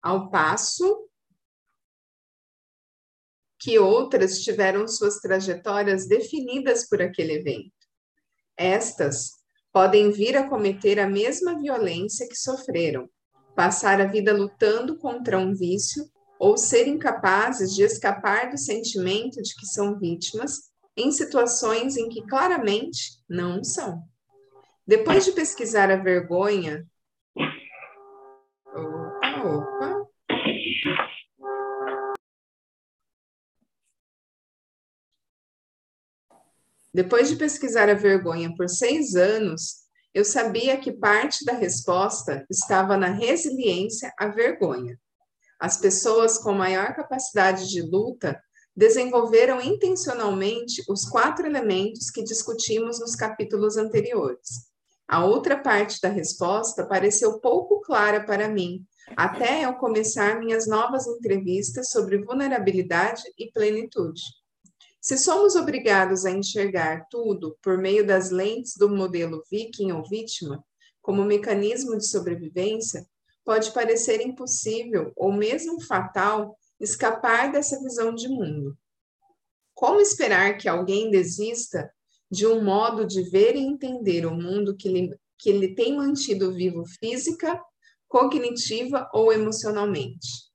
[0.00, 1.08] Ao passo
[3.60, 7.72] que outras tiveram suas trajetórias definidas por aquele evento.
[8.56, 9.41] Estas
[9.72, 13.08] podem vir a cometer a mesma violência que sofreram,
[13.56, 16.04] passar a vida lutando contra um vício
[16.38, 22.22] ou ser incapazes de escapar do sentimento de que são vítimas em situações em que
[22.26, 24.02] claramente não são.
[24.86, 26.84] Depois de pesquisar a vergonha.
[28.74, 30.08] Opa, opa.
[36.94, 39.82] Depois de pesquisar a vergonha por seis anos,
[40.14, 44.98] eu sabia que parte da resposta estava na resiliência à vergonha.
[45.58, 48.38] As pessoas com maior capacidade de luta
[48.76, 54.70] desenvolveram intencionalmente os quatro elementos que discutimos nos capítulos anteriores.
[55.08, 58.84] A outra parte da resposta pareceu pouco clara para mim,
[59.16, 64.22] até eu começar minhas novas entrevistas sobre vulnerabilidade e plenitude.
[65.02, 70.64] Se somos obrigados a enxergar tudo por meio das lentes do modelo viking ou vítima,
[71.00, 73.04] como mecanismo de sobrevivência,
[73.44, 78.78] pode parecer impossível ou mesmo fatal escapar dessa visão de mundo.
[79.74, 81.92] Como esperar que alguém desista
[82.30, 86.54] de um modo de ver e entender o mundo que lhe, que lhe tem mantido
[86.54, 87.60] vivo física,
[88.06, 90.51] cognitiva ou emocionalmente?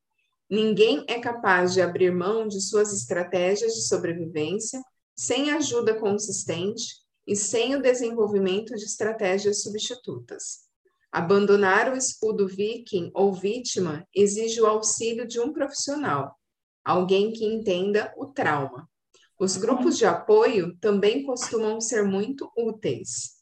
[0.49, 4.81] Ninguém é capaz de abrir mão de suas estratégias de sobrevivência
[5.13, 10.67] sem ajuda consistente e sem o desenvolvimento de estratégias substitutas.
[11.11, 16.35] Abandonar o escudo viking ou vítima exige o auxílio de um profissional,
[16.83, 18.87] alguém que entenda o trauma.
[19.39, 23.36] Os grupos de apoio também costumam ser muito úteis.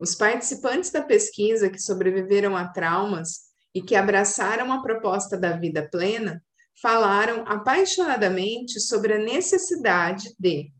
[0.00, 5.86] Os participantes da pesquisa que sobreviveram a traumas e que abraçaram a proposta da vida
[5.90, 6.42] plena
[6.80, 10.72] falaram apaixonadamente sobre a necessidade de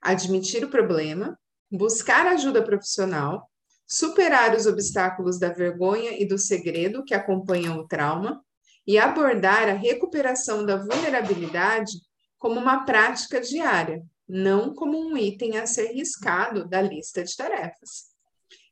[0.00, 1.36] admitir o problema,
[1.68, 3.50] buscar ajuda profissional,
[3.84, 8.40] superar os obstáculos da vergonha e do segredo que acompanham o trauma
[8.86, 11.90] e abordar a recuperação da vulnerabilidade
[12.38, 18.16] como uma prática diária, não como um item a ser riscado da lista de tarefas.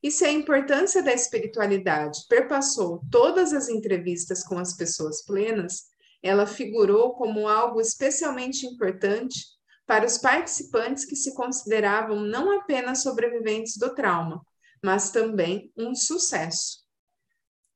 [0.03, 5.85] E se a importância da espiritualidade perpassou todas as entrevistas com as pessoas plenas,
[6.23, 9.45] ela figurou como algo especialmente importante
[9.87, 14.45] para os participantes que se consideravam não apenas sobreviventes do trauma,
[14.83, 16.85] mas também um sucesso.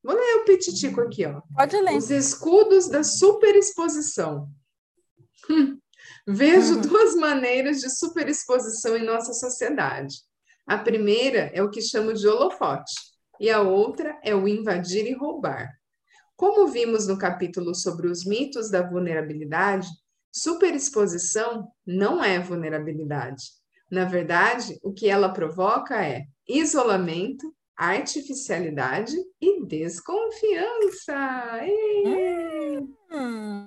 [0.03, 1.41] Vou ler o pititico aqui, ó.
[1.55, 1.95] Pode ler.
[1.95, 4.49] Os escudos da superexposição.
[5.49, 5.77] Hum.
[6.27, 6.81] Vejo uhum.
[6.81, 10.15] duas maneiras de superexposição em nossa sociedade.
[10.71, 12.93] A primeira é o que chamo de holofote,
[13.41, 15.69] e a outra é o invadir e roubar.
[16.33, 19.89] Como vimos no capítulo sobre os mitos da vulnerabilidade,
[20.31, 23.43] superexposição não é vulnerabilidade.
[23.91, 31.59] Na verdade, o que ela provoca é isolamento, artificialidade e desconfiança.
[33.11, 33.65] Hum.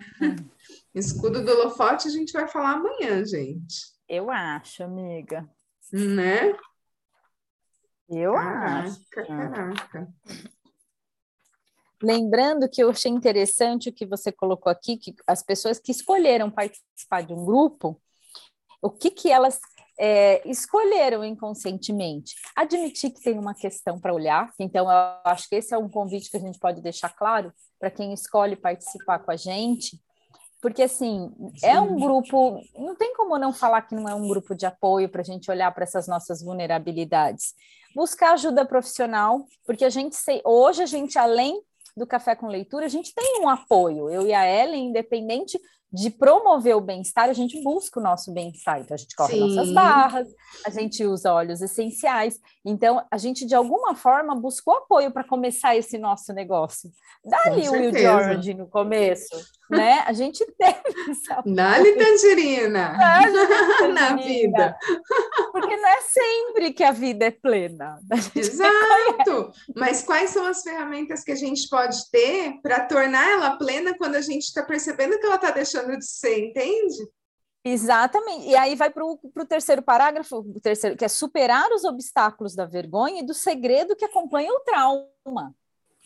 [0.94, 3.92] Escudo do holofote a gente vai falar amanhã, gente.
[4.08, 5.46] Eu acho, amiga.
[5.92, 6.56] Né?
[8.08, 9.04] Eu caraca, acho.
[9.10, 10.08] Caraca.
[12.02, 16.50] Lembrando que eu achei interessante o que você colocou aqui, que as pessoas que escolheram
[16.50, 18.00] participar de um grupo,
[18.82, 19.58] o que, que elas
[19.98, 22.34] é, escolheram inconscientemente.
[22.54, 26.30] Admitir que tem uma questão para olhar, então eu acho que esse é um convite
[26.30, 29.98] que a gente pode deixar claro para quem escolhe participar com a gente,
[30.60, 31.66] porque assim, Sim.
[31.66, 35.08] é um grupo, não tem como não falar que não é um grupo de apoio
[35.08, 37.54] para a gente olhar para essas nossas vulnerabilidades.
[37.94, 41.62] Buscar ajuda profissional, porque a gente sei, hoje a gente, além
[41.96, 44.10] do café com leitura, a gente tem um apoio.
[44.10, 45.58] Eu e a Ellen, independente
[45.94, 48.80] de promover o bem-estar, a gente busca o nosso bem-estar.
[48.80, 49.54] Então, a gente corre Sim.
[49.54, 50.26] nossas barras,
[50.66, 52.40] a gente usa óleos essenciais.
[52.64, 56.90] Então, a gente, de alguma forma, buscou apoio para começar esse nosso negócio.
[57.24, 59.36] Dali o Will George no começo,
[59.70, 60.02] né?
[60.04, 62.98] A gente teve essa Dali tangerina
[63.94, 64.76] na vida.
[65.66, 68.00] Porque não é sempre que a vida é plena.
[68.34, 69.52] Exato!
[69.74, 74.16] Mas quais são as ferramentas que a gente pode ter para tornar ela plena quando
[74.16, 77.08] a gente está percebendo que ela está deixando de ser, entende?
[77.64, 78.46] Exatamente.
[78.46, 82.66] E aí vai para o terceiro parágrafo, o terceiro, que é superar os obstáculos da
[82.66, 85.54] vergonha e do segredo que acompanha o trauma.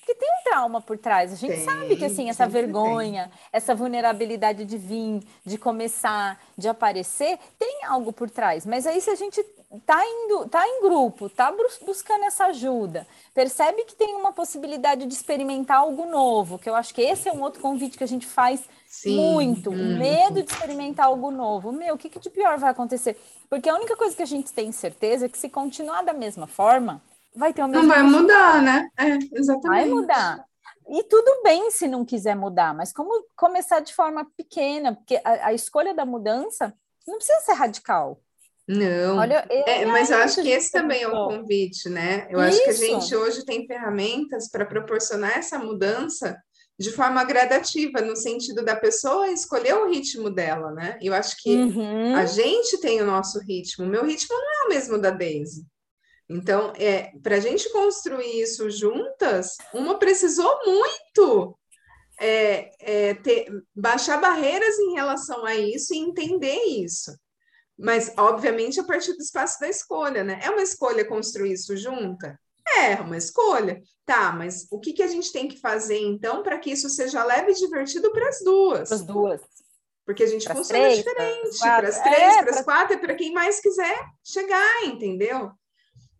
[0.08, 1.34] Porque tem um trauma por trás.
[1.34, 3.32] A gente tem, sabe que assim, essa vergonha, tem.
[3.52, 8.64] essa vulnerabilidade de vir, de começar, de aparecer, tem algo por trás.
[8.64, 9.44] Mas aí se a gente
[9.84, 15.12] tá indo, tá em grupo, tá buscando essa ajuda, percebe que tem uma possibilidade de
[15.12, 18.26] experimentar algo novo, que eu acho que esse é um outro convite que a gente
[18.26, 19.98] faz Sim, muito, hum.
[19.98, 21.70] medo de experimentar algo novo.
[21.70, 23.14] Meu, o que, que de pior vai acontecer?
[23.50, 26.46] Porque a única coisa que a gente tem certeza é que se continuar da mesma
[26.46, 27.02] forma,
[27.34, 27.82] vai ter o mesmo.
[27.82, 28.88] Não vai mudar, né?
[28.98, 29.68] É, exatamente.
[29.68, 30.44] Vai mudar.
[30.90, 35.48] E tudo bem se não quiser mudar, mas como começar de forma pequena, porque a,
[35.48, 36.74] a escolha da mudança
[37.06, 38.20] não precisa ser radical.
[38.66, 42.26] Não, Olha, é, mas eu acho que esse também é um convite, né?
[42.30, 42.48] Eu Isso.
[42.48, 46.36] acho que a gente hoje tem ferramentas para proporcionar essa mudança
[46.78, 50.98] de forma gradativa, no sentido da pessoa escolher o ritmo dela, né?
[51.02, 52.14] Eu acho que uhum.
[52.14, 55.66] a gente tem o nosso ritmo, o meu ritmo não é o mesmo da Daisy.
[56.28, 61.58] Então, é, para a gente construir isso juntas, uma precisou muito
[62.20, 67.16] é, é, ter, baixar barreiras em relação a isso e entender isso.
[67.78, 70.40] Mas, obviamente, a partir do espaço da escolha, né?
[70.42, 72.38] É uma escolha construir isso junta?
[72.76, 73.80] É, uma escolha.
[74.04, 77.24] Tá, mas o que, que a gente tem que fazer, então, para que isso seja
[77.24, 78.88] leve e divertido para as duas?
[78.88, 79.40] Para as duas.
[80.04, 81.58] Porque a gente pras funciona três, diferente.
[81.58, 85.52] Para as três, para as quatro, e para quem mais quiser chegar, entendeu?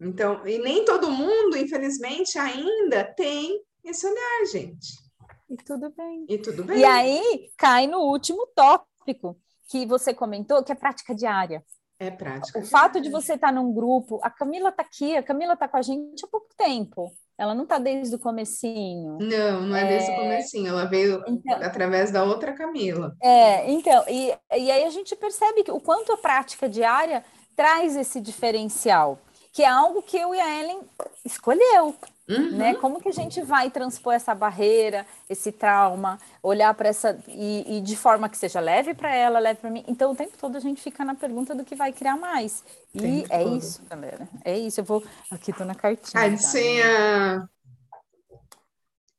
[0.01, 5.09] Então, e nem todo mundo, infelizmente, ainda tem esse olhar, gente.
[5.51, 6.27] E tudo bem.
[6.29, 6.79] E tudo bem.
[6.79, 9.37] E aí cai no último tópico
[9.69, 11.65] que você comentou, que é prática diária.
[12.01, 12.61] É prática.
[12.61, 15.77] O fato de você estar num grupo, a Camila está aqui, a Camila está com
[15.77, 17.11] a gente há pouco tempo.
[17.37, 19.19] Ela não está desde o comecinho.
[19.21, 19.89] Não, não é, é...
[19.89, 20.69] desde o comecinho.
[20.69, 23.17] Ela veio então, através da outra Camila.
[23.21, 27.25] É, então, e, e aí a gente percebe que o quanto a prática diária
[27.57, 29.19] traz esse diferencial
[29.59, 30.79] que é algo que eu e a Ellen
[31.25, 31.93] escolheu.
[32.29, 32.51] Uhum.
[32.53, 32.77] Né?
[32.77, 37.81] Como que a gente vai transpor essa barreira, esse trauma, olhar para essa e, e,
[37.81, 39.85] de forma que seja leve para ela, leve para mim.
[39.89, 42.63] Então o tempo todo a gente fica na pergunta do que vai criar mais.
[42.95, 43.57] E é todo.
[43.57, 44.29] isso, galera.
[44.45, 44.79] É isso.
[44.79, 46.23] Eu vou aqui tô na cartinha.
[46.23, 47.41] Cartinha.
[47.41, 47.49] Tá?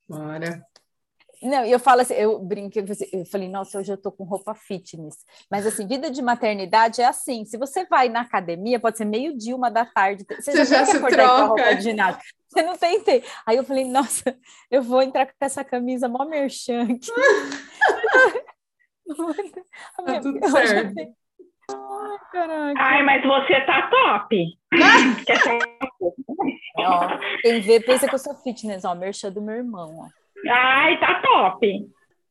[0.07, 0.68] Bora.
[1.41, 2.83] Não, eu falo assim, eu brinquei,
[3.13, 5.15] eu falei, nossa, hoje eu tô com roupa fitness.
[5.49, 9.55] Mas assim, vida de maternidade é assim, se você vai na academia, pode ser meio-dia,
[9.55, 11.15] uma da tarde, você, você já, já se troca.
[11.15, 12.25] Com a roupa de ginástica.
[12.49, 13.27] Você não tem tempo.
[13.45, 14.35] Aí eu falei, nossa,
[14.69, 17.11] eu vou entrar com essa camisa mó merchan aqui.
[20.05, 20.93] tá tudo certo.
[21.71, 22.81] Ai, caraca.
[22.81, 24.57] Ai, mas você tá top.
[26.77, 27.07] ó,
[27.41, 30.07] quem vê pensa que eu sou fitness, ó, merchan do meu irmão, ó.
[30.47, 31.87] Ai, tá top.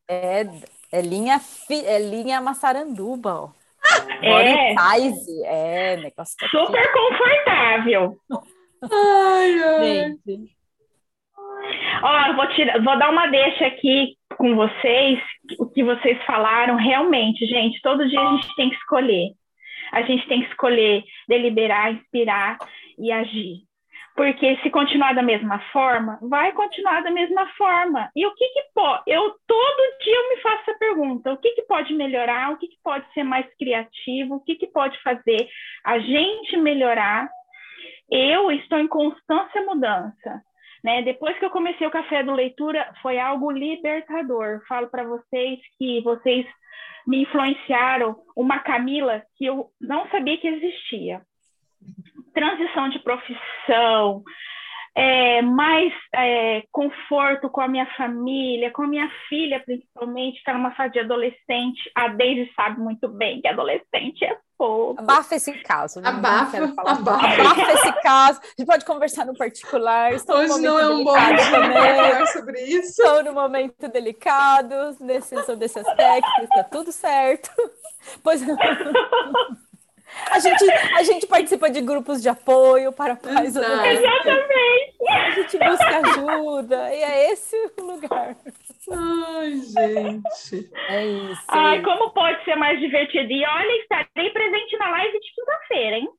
[0.09, 0.45] É,
[0.91, 1.85] É linha, fi...
[1.85, 3.49] é linha Massaranduba, ó.
[4.21, 4.75] É.
[4.75, 5.43] Size.
[5.45, 6.49] É, negócio aqui.
[6.49, 8.17] Super confortável.
[8.91, 9.83] Ai, ai.
[9.85, 10.59] Gente,
[12.01, 15.19] Ó, vou, tirar, vou dar uma deixa aqui com vocês,
[15.59, 19.31] o que vocês falaram, realmente, gente, todo dia a gente tem que escolher.
[19.91, 22.57] A gente tem que escolher deliberar, inspirar
[22.97, 23.68] e agir.
[24.19, 28.11] Porque se continuar da mesma forma, vai continuar da mesma forma.
[28.13, 29.03] E o que que pode?
[29.07, 32.51] Eu todo dia eu me faço essa pergunta: o que que pode melhorar?
[32.51, 34.35] O que que pode ser mais criativo?
[34.35, 35.47] O que que pode fazer
[35.85, 37.29] a gente melhorar?
[38.11, 40.41] Eu estou em constância mudança.
[40.83, 41.01] Né?
[41.01, 44.61] Depois que eu comecei o café do leitura, foi algo libertador.
[44.67, 46.45] Falo para vocês que vocês
[47.07, 51.21] me influenciaram uma Camila que eu não sabia que existia.
[52.33, 54.23] Transição de profissão,
[54.95, 60.53] é, mais é, conforto com a minha família, com a minha filha, principalmente, que está
[60.53, 61.89] numa fase de adolescente.
[61.95, 64.99] A Daisy sabe muito bem que adolescente é fogo.
[64.99, 66.01] abafa esse caso.
[66.01, 66.09] né?
[66.09, 67.27] Abafa, Não abafa.
[67.27, 68.41] Abafa esse caso.
[68.41, 70.11] A gente pode conversar no particular.
[70.11, 73.01] Estou Hoje não é momento um bom delicado dia sobre isso.
[73.01, 77.49] Estou num momento delicado nesse, sobre esse aspecto, está tudo certo.
[78.23, 78.41] Pois
[80.31, 83.55] a gente, a gente participa de grupos de apoio para pais.
[83.55, 84.95] Exatamente.
[85.09, 88.35] A gente busca ajuda e é esse o lugar.
[88.91, 90.71] Ai, gente.
[90.89, 91.41] É isso.
[91.47, 93.31] Ai, como pode ser mais divertido?
[93.31, 96.09] E olha, estarei presente na live de quinta-feira, hein?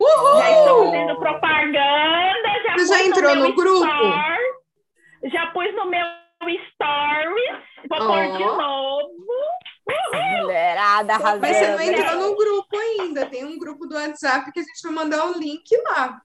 [0.00, 2.48] Já estou fazendo propaganda.
[2.64, 3.84] Já Você já pus entrou meu no grupo?
[3.84, 6.06] story, já pus no meu
[6.72, 7.62] stories.
[7.88, 9.08] Vou pôr de novo.
[10.42, 11.40] Mulherada arrasando.
[11.40, 13.26] Mas você não entrou no grupo ainda.
[13.26, 16.20] Tem um grupo do WhatsApp que a gente vai mandar o link lá.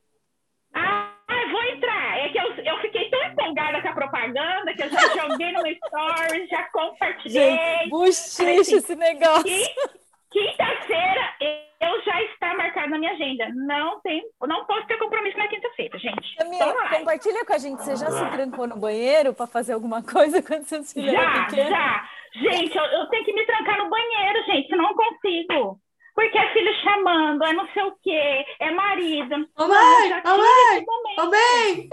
[0.74, 1.12] Ah,
[1.52, 2.18] vou entrar.
[2.20, 5.62] É que eu, eu fiquei tão empolgada com a propaganda que eu já joguei no
[5.88, 7.52] stories, já compartilhei.
[7.58, 9.44] Gente, buchiche esse negócio.
[9.44, 9.98] Qui-
[10.30, 11.34] Quinta-feira
[11.80, 13.48] eu já está marcado na minha agenda.
[13.56, 16.36] Não tem, não posso ter compromisso na quinta-feira, gente.
[16.38, 17.82] Camila, Então compartilha com a gente.
[17.84, 21.46] Você já se trancou no banheiro para fazer alguma coisa quando seus filhos eram Já,
[21.46, 21.70] pequenos?
[21.70, 22.10] já.
[22.40, 25.80] Gente, eu, eu tenho que me trancar no banheiro, gente, senão eu não consigo.
[26.14, 29.36] Porque é filho chamando, é não sei o quê, é marido.
[29.56, 31.90] Ô, mãe, ô, mãe, ô, bem.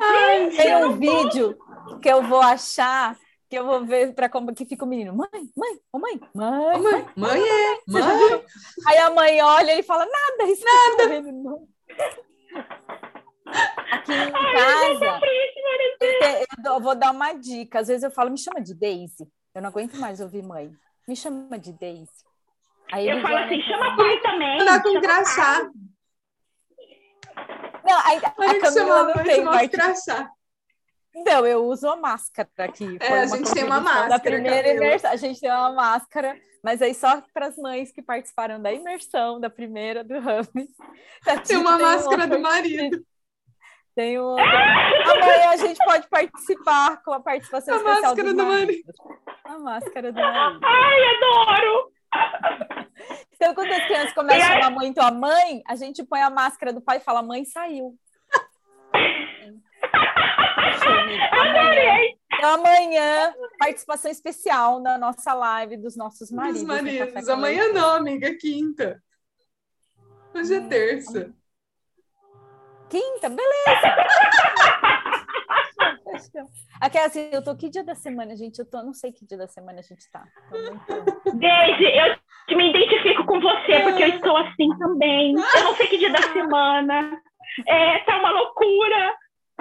[0.00, 1.56] Ai, Tem um não vídeo
[2.02, 3.16] que eu vou achar,
[3.48, 5.14] que eu vou ver para como que fica o menino.
[5.14, 6.76] Mãe, mãe, ô mãe, mãe.
[6.76, 8.28] ô, mãe, mãe é, já mãe.
[8.28, 8.42] viu?
[8.86, 11.20] Aí a mãe olha e fala, nada, isso nada.
[11.32, 11.68] Não.
[13.92, 15.20] Aqui em casa,
[16.40, 17.80] eu dou- vou dar uma dica.
[17.80, 19.26] Às vezes eu falo, me chama de Daisy.
[19.54, 20.70] Eu não aguento mais ouvir mãe.
[21.08, 22.08] Me chama de Daisy.
[22.92, 24.58] Aí Eu falo assim, chama falam, pai também.
[24.58, 25.70] Mandar com chama crachá.
[27.84, 30.30] Não, aí, A a gente Camila chama não a tem crachá.
[31.14, 32.96] Não, eu uso a máscara aqui.
[33.00, 34.84] É, a gente tem uma contribuição Da máscara, primeira Camila.
[34.86, 35.10] imersão.
[35.10, 39.40] A gente tem uma máscara, mas aí só para as mães que participaram da imersão,
[39.40, 40.68] da primeira do Rami.
[41.46, 43.04] Tem uma um máscara do marido.
[44.00, 44.42] Tem um outro.
[44.42, 48.96] Amanhã a gente pode participar com a participação A especial máscara do maridos.
[49.44, 50.60] A máscara do marido.
[50.64, 51.92] Ai, adoro!
[53.34, 56.72] Então, quando as crianças começam a chamar muito a mãe, a gente põe a máscara
[56.72, 57.94] do pai e fala: mãe saiu.
[61.32, 62.18] Adorei!
[62.32, 66.62] então, amanhã, participação especial na nossa live dos nossos maridos.
[66.62, 67.28] Dos maridos.
[67.28, 69.02] Amanhã não, amiga, quinta.
[70.34, 71.34] Hoje é terça.
[72.90, 73.88] Quinta, beleza.
[76.80, 78.58] Aqui é assim, eu tô que dia da semana, gente?
[78.58, 80.24] Eu tô, não sei que dia da semana a gente tá.
[81.34, 85.34] Daisy, eu me identifico com você, porque eu estou assim também.
[85.34, 87.20] Eu não sei que dia da semana.
[87.66, 89.14] É, tá uma loucura.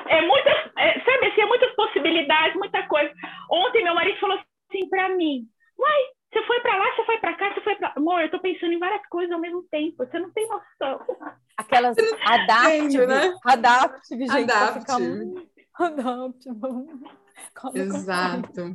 [0.07, 3.13] É muitas, é, sabe assim, é muitas possibilidades, muita coisa.
[3.51, 5.45] Ontem meu marido falou assim pra mim:
[5.77, 6.01] Uai,
[6.31, 7.93] você foi pra lá, você foi pra cá, você foi pra.
[7.95, 9.97] Amor, eu tô pensando em várias coisas ao mesmo tempo.
[9.97, 10.99] Você não tem noção.
[11.59, 13.35] Aquelas adaptive, né?
[13.43, 14.51] adaptive, gente.
[14.51, 15.49] Adaptive.
[15.77, 16.59] Adaptive.
[17.73, 18.73] Exato.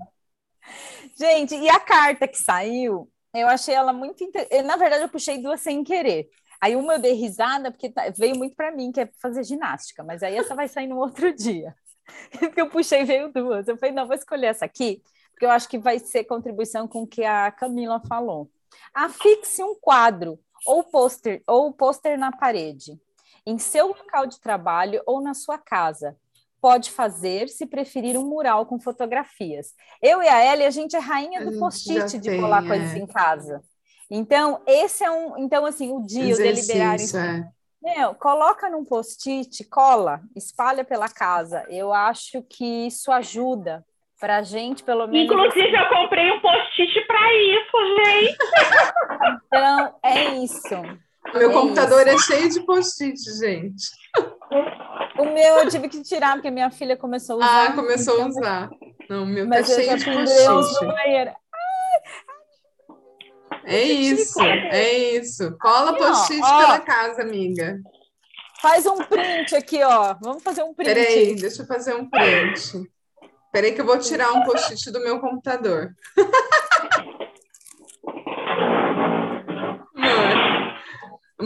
[1.16, 4.22] Gente, e a carta que saiu, eu achei ela muito.
[4.24, 6.28] inte- eh, Na verdade, eu puxei duas sem querer.
[6.60, 10.02] Aí uma eu dei risada, porque tá- veio muito para mim, que é fazer ginástica,
[10.02, 11.74] mas aí essa vai sair no outro dia.
[12.38, 13.66] Porque eu puxei veio duas.
[13.66, 17.02] Eu falei, não, vou escolher essa aqui, porque eu acho que vai ser contribuição com
[17.02, 18.50] o que a Camila falou.
[18.92, 22.98] Afixe um quadro ou pôster ou pôster na parede,
[23.46, 26.16] em seu local de trabalho ou na sua casa.
[26.60, 29.74] Pode fazer, se preferir, um mural com fotografias.
[30.00, 32.68] Eu e a Ellie, a gente é rainha do post-it de tem, colar é.
[32.68, 33.62] coisas em casa.
[34.10, 35.36] Então, esse é um.
[35.38, 36.94] Então, assim, o dia, o deliberar.
[36.94, 37.46] Exercício, é.
[37.82, 41.66] Meu, coloca num post-it, cola, espalha pela casa.
[41.68, 43.84] Eu acho que isso ajuda
[44.20, 45.30] Pra gente, pelo menos.
[45.30, 47.63] Inclusive, eu comprei um post-it para isso,
[47.96, 48.36] gente.
[49.46, 50.82] Então, é isso.
[51.34, 52.32] Meu É computador isso.
[52.32, 53.84] é cheio de post-it, gente.
[55.18, 57.66] O meu eu tive que tirar, porque minha filha começou a usar.
[57.66, 58.70] Ah, começou a então- usar.
[59.08, 61.34] Não, o meu tá Mas eu cheio de post-it.
[63.66, 65.56] É isso, é isso.
[65.58, 67.78] Cola Aqui, ó, post-it pela casa, amiga.
[68.60, 70.14] Faz um print aqui, ó.
[70.22, 70.88] Vamos fazer um print.
[70.88, 72.90] Peraí, deixa eu fazer um print.
[73.52, 75.94] Peraí que eu vou tirar um post-it do meu computador.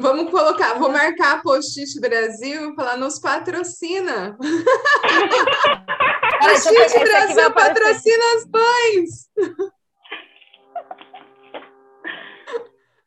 [0.00, 4.36] Vamos colocar, vou marcar post-it Brasil e falar nos patrocina.
[6.40, 6.56] Vai
[7.04, 9.30] Brasil patrocina as mães.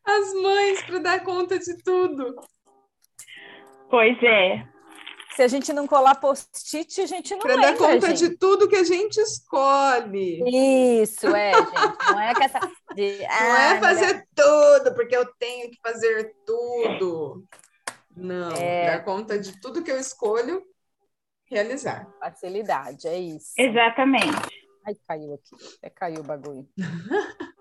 [0.06, 2.36] As mães para dar conta de tudo.
[3.90, 4.71] Pois é.
[5.36, 8.30] Se a gente não colar post-it, a gente não Para dar conta gente.
[8.30, 10.44] de tudo que a gente escolhe.
[11.02, 11.72] Isso, é, gente.
[12.12, 12.60] Não é que essa.
[12.94, 17.46] de- Não ah, é fazer tudo, porque eu tenho que fazer tudo.
[18.16, 18.88] Não, É.
[18.88, 20.62] dar conta de tudo que eu escolho
[21.46, 22.08] realizar.
[22.20, 23.54] Facilidade, é isso.
[23.58, 24.62] Exatamente.
[24.86, 25.56] Ai, caiu aqui.
[25.78, 26.68] Até caiu o bagulho.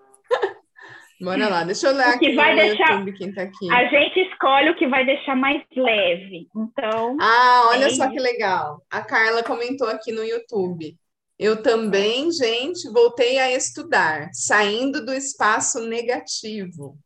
[1.21, 3.71] Bora lá, deixa eu ler O que aqui vai no deixar- YouTube quem tá aqui.
[3.71, 6.47] A gente escolhe o que vai deixar mais leve.
[6.55, 8.81] Então, Ah, olha É só que legal.
[8.89, 10.97] A Carla comentou aqui no YouTube.
[11.37, 16.97] Eu também, gente, voltei a estudar, saindo do espaço negativo.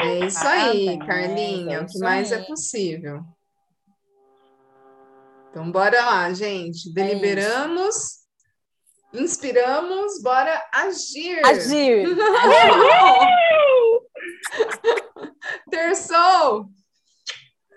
[0.00, 3.20] É isso aí, Parabéns, Carlinha, é o que mais é possível.
[5.50, 6.92] Então, bora lá, gente.
[6.92, 8.15] Deliberamos,
[9.12, 11.44] inspiramos, bora agir.
[11.44, 12.08] Agir!
[15.70, 16.66] Terçol!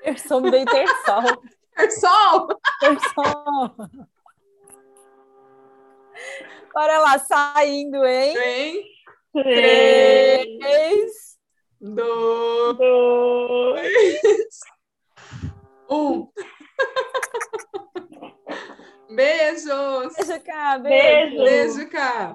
[0.03, 1.41] Eu sou bem terçol.
[1.75, 2.47] Terçol!
[2.79, 3.75] Terçol.
[6.73, 8.33] Bora lá, saindo, hein?
[8.35, 8.83] Vem.
[9.33, 11.09] Três.
[11.81, 12.77] Dois.
[12.77, 13.89] dois,
[15.89, 16.29] Um.
[19.09, 20.13] Beijos.
[20.15, 21.43] Beijo, cá, beijo.
[21.43, 21.89] Beijo.
[21.89, 22.27] Cá.